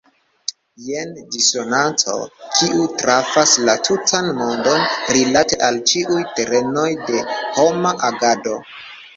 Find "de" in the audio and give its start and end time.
7.13-7.23